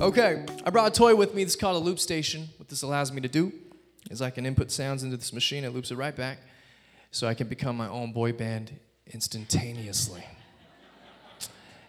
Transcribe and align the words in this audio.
Okay, 0.00 0.46
I 0.64 0.70
brought 0.70 0.90
a 0.90 0.98
toy 0.98 1.14
with 1.14 1.34
me. 1.34 1.42
Is 1.42 1.56
called 1.56 1.76
a 1.76 1.84
loop 1.84 1.98
station. 1.98 2.48
What 2.56 2.70
this 2.70 2.80
allows 2.80 3.12
me 3.12 3.20
to 3.20 3.28
do 3.28 3.52
is 4.10 4.22
I 4.22 4.30
can 4.30 4.46
input 4.46 4.70
sounds 4.70 5.02
into 5.02 5.18
this 5.18 5.30
machine. 5.30 5.62
It 5.62 5.74
loops 5.74 5.90
it 5.90 5.96
right 5.96 6.16
back, 6.16 6.38
so 7.10 7.26
I 7.28 7.34
can 7.34 7.48
become 7.48 7.76
my 7.76 7.86
own 7.86 8.10
boy 8.10 8.32
band 8.32 8.72
instantaneously. 9.08 10.24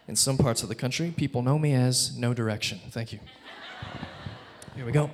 In 0.08 0.14
some 0.14 0.36
parts 0.36 0.62
of 0.62 0.68
the 0.68 0.74
country, 0.74 1.14
people 1.16 1.40
know 1.40 1.58
me 1.58 1.72
as 1.72 2.14
No 2.14 2.34
Direction. 2.34 2.80
Thank 2.90 3.14
you. 3.14 3.20
Here 4.76 4.84
we 4.84 4.92
go. 4.92 5.10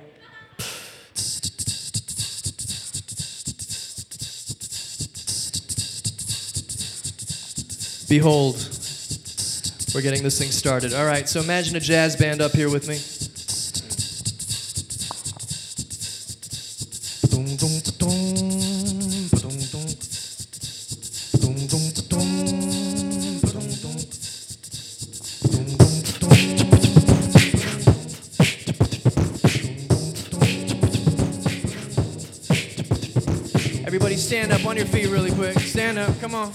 Behold, 8.09 8.78
we're 9.93 10.01
getting 10.01 10.23
this 10.23 10.37
thing 10.37 10.51
started. 10.51 10.93
All 10.93 11.05
right, 11.05 11.27
so 11.27 11.41
imagine 11.41 11.75
a 11.75 11.79
jazz 11.79 12.15
band 12.15 12.41
up 12.41 12.51
here 12.51 12.69
with 12.69 12.87
me. 12.87 12.99
Everybody 33.85 34.15
stand 34.17 34.51
up 34.51 34.65
on 34.65 34.77
your 34.77 34.85
feet 34.85 35.09
really 35.09 35.31
quick. 35.31 35.59
Stand 35.59 35.97
up, 35.97 36.19
come 36.21 36.35
on. 36.35 36.53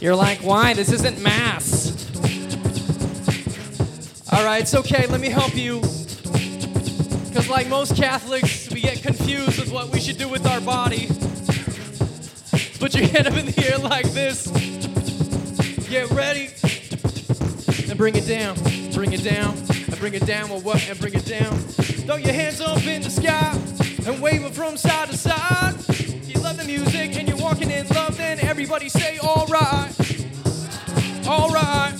You're 0.00 0.16
like, 0.16 0.38
why? 0.38 0.72
This 0.72 0.90
isn't 0.92 1.20
mass. 1.20 1.90
All 4.32 4.42
right, 4.42 4.62
it's 4.62 4.74
okay. 4.74 5.06
Let 5.06 5.20
me 5.20 5.28
help 5.28 5.54
you. 5.54 5.80
Because, 5.80 7.50
like 7.50 7.68
most 7.68 7.96
Catholics, 7.96 8.70
we 8.70 8.80
get 8.80 9.02
confused 9.02 9.60
with 9.60 9.70
what 9.70 9.92
we 9.92 10.00
should 10.00 10.16
do 10.16 10.26
with 10.26 10.46
our 10.46 10.62
body. 10.62 11.08
Put 12.78 12.94
your 12.94 13.08
hand 13.08 13.26
up 13.26 13.34
in 13.34 13.44
the 13.44 13.70
air 13.70 13.76
like 13.76 14.10
this. 14.12 14.46
Get 15.90 16.10
ready. 16.12 16.48
And 17.90 17.98
bring 17.98 18.16
it 18.16 18.26
down. 18.26 18.54
Bring 18.94 19.12
it 19.12 19.22
down. 19.22 19.54
And 19.58 19.98
bring 19.98 20.14
it 20.14 20.24
down. 20.24 20.48
Well, 20.48 20.60
what? 20.60 20.88
And 20.88 20.98
bring 20.98 21.12
it 21.12 21.26
down. 21.26 21.58
Throw 21.58 22.16
your 22.16 22.32
hands 22.32 22.62
up 22.62 22.82
in 22.86 23.02
the 23.02 23.10
sky 23.10 23.52
and 24.06 24.22
wave 24.22 24.42
them 24.42 24.52
from 24.52 24.78
side 24.78 25.10
to 25.10 25.16
side. 25.16 25.79
Everybody 28.50 28.88
say, 28.88 29.16
all 29.18 29.46
right. 29.46 29.92
All 31.28 31.50
right. 31.50 31.94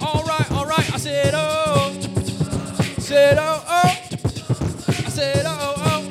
All 0.00 0.22
right, 0.22 0.52
all 0.52 0.64
right. 0.64 0.94
I 0.94 0.96
said, 0.96 1.34
oh, 1.34 1.92
oh. 1.92 3.00
Said, 3.00 3.36
oh, 3.36 3.64
oh. 3.66 3.72
I 3.72 5.10
said, 5.10 5.44
oh, 5.44 5.74
oh. 5.76 6.08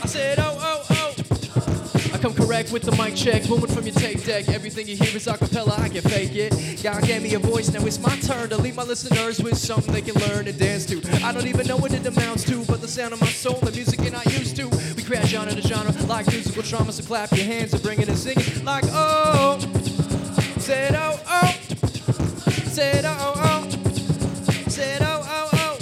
I 0.00 0.06
said, 0.06 0.38
oh, 0.38 0.56
oh, 0.60 0.86
oh. 0.90 2.10
I 2.14 2.18
come 2.18 2.34
correct 2.34 2.70
with 2.70 2.82
the 2.82 2.92
mic 2.92 3.16
check, 3.16 3.48
booming 3.48 3.66
from 3.66 3.84
your 3.84 3.94
tape 3.96 4.24
deck. 4.24 4.48
Everything 4.48 4.86
you 4.86 4.94
hear 4.94 5.16
is 5.16 5.26
a 5.26 5.36
cappella, 5.36 5.74
I 5.76 5.88
can 5.88 6.02
fake 6.02 6.36
it. 6.36 6.82
God 6.84 7.02
gave 7.02 7.20
me 7.20 7.34
a 7.34 7.40
voice, 7.40 7.72
now 7.72 7.84
it's 7.84 7.98
my 7.98 8.16
turn 8.20 8.48
to 8.50 8.56
leave 8.58 8.76
my 8.76 8.84
listeners 8.84 9.42
with 9.42 9.58
something 9.58 9.92
they 9.92 10.02
can 10.02 10.14
learn 10.28 10.46
and 10.46 10.56
dance 10.56 10.86
to. 10.86 11.02
I 11.24 11.32
don't 11.32 11.48
even 11.48 11.66
know 11.66 11.78
what 11.78 11.92
it 11.92 12.06
amounts 12.06 12.44
to, 12.44 12.64
but 12.66 12.80
the 12.80 12.88
sound 12.88 13.12
of 13.12 13.20
my 13.20 13.26
soul, 13.26 13.58
the 13.58 13.72
music 13.72 14.00
you're 14.02 14.12
not 14.12 14.26
used 14.26 14.54
to. 14.58 14.73
Genre 15.34 15.52
to 15.52 15.62
genre 15.62 15.92
like 16.06 16.28
musical 16.28 16.62
trauma, 16.62 16.92
so 16.92 17.02
clap 17.02 17.32
your 17.32 17.44
hands 17.44 17.72
and 17.72 17.82
bring 17.82 18.00
it 18.00 18.08
and 18.08 18.16
sing 18.16 18.36
it 18.38 18.62
like, 18.62 18.84
oh. 18.92 19.58
Said, 20.58 20.94
oh, 20.94 21.18
oh. 21.28 21.58
Said, 22.66 23.04
oh, 23.04 23.16
oh. 23.18 23.66
oh. 23.66 23.68
Said, 24.68 25.02
oh, 25.02 25.26
oh, 25.26 25.78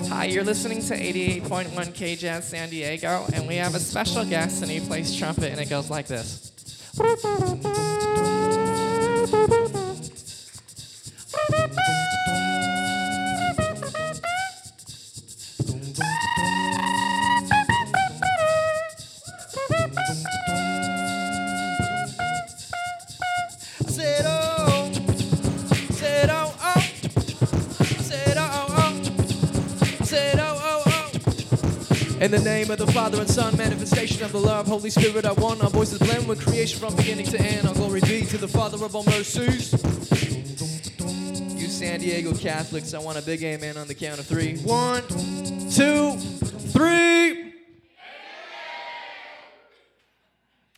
oh. 0.00 0.08
Hi, 0.08 0.24
you're 0.24 0.44
listening 0.44 0.80
to 0.80 0.96
88.1 0.96 1.92
K 1.92 2.16
Jazz 2.16 2.48
San 2.48 2.70
Diego, 2.70 3.26
and 3.34 3.46
we 3.46 3.56
have 3.56 3.74
a 3.74 3.80
special 3.80 4.24
guest, 4.24 4.62
and 4.62 4.70
he 4.70 4.80
plays 4.80 5.14
trumpet, 5.14 5.52
and 5.52 5.60
it 5.60 5.68
goes 5.68 5.90
like 5.90 6.06
this. 6.06 6.52
In 32.24 32.30
the 32.30 32.40
name 32.42 32.70
of 32.70 32.78
the 32.78 32.86
Father 32.86 33.20
and 33.20 33.28
Son, 33.28 33.54
manifestation 33.54 34.24
of 34.24 34.32
the 34.32 34.40
love, 34.40 34.66
Holy 34.66 34.88
Spirit, 34.88 35.26
I 35.26 35.32
want 35.32 35.62
our 35.62 35.68
voices 35.68 35.98
blend 35.98 36.26
with 36.26 36.40
creation 36.40 36.80
from 36.80 36.96
beginning 36.96 37.26
to 37.26 37.38
end. 37.38 37.68
All 37.68 37.74
glory 37.74 38.00
be 38.00 38.24
to 38.24 38.38
the 38.38 38.48
Father 38.48 38.82
of 38.82 38.96
all 38.96 39.04
mercies. 39.04 39.72
You 41.60 41.68
San 41.68 42.00
Diego 42.00 42.32
Catholics, 42.32 42.94
I 42.94 42.98
want 42.98 43.18
a 43.18 43.22
big 43.22 43.42
amen 43.44 43.76
on 43.76 43.88
the 43.88 43.94
count 43.94 44.18
of 44.20 44.24
three. 44.24 44.56
One, 44.60 45.02
two, 45.70 46.16
three. 46.72 47.52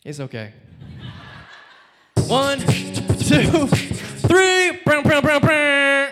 It's 0.03 0.19
okay. 0.19 0.51
One, 2.27 2.59
two, 2.59 3.67
three. 3.67 4.81
Brown, 4.83 5.03
brown, 5.03 5.21
brown, 5.21 5.39
brown. 5.39 6.09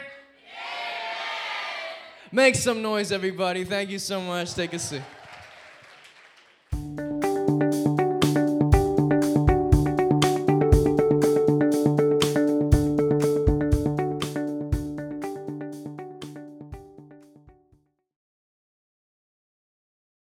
Make 2.32 2.56
some 2.56 2.82
noise, 2.82 3.12
everybody. 3.12 3.66
Thank 3.66 3.90
you 3.90 4.00
so 4.00 4.22
much. 4.22 4.54
Take 4.54 4.72
a 4.72 4.80
seat. 4.80 5.02